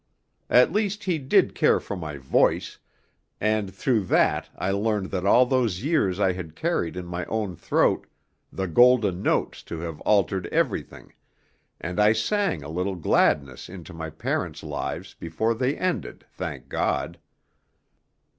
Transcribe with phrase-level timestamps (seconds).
[0.49, 2.79] At least he did care for my voice,
[3.39, 7.55] and through that I learned that all those years I had carried in my own
[7.55, 8.07] throat
[8.51, 11.13] the golden notes to have altered everything,
[11.79, 17.19] and I sang a little gladness into my parents' lives before they ended, thank God."